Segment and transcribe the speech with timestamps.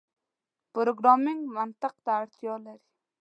[0.73, 2.87] پروګرامنګ منطق ته اړتیا لري.